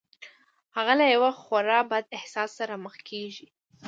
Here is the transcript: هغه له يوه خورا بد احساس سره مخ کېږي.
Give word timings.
هغه 0.77 0.93
له 0.99 1.05
يوه 1.15 1.31
خورا 1.41 1.79
بد 1.91 2.05
احساس 2.17 2.49
سره 2.59 2.73
مخ 2.85 2.95
کېږي. 3.09 3.47